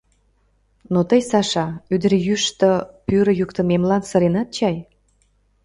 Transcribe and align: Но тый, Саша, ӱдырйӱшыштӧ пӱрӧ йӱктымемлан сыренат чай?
Но 0.93 0.99
тый, 1.09 1.21
Саша, 1.31 1.67
ӱдырйӱшыштӧ 1.93 2.69
пӱрӧ 3.05 3.33
йӱктымемлан 3.39 4.01
сыренат 4.09 4.49
чай? 4.57 4.75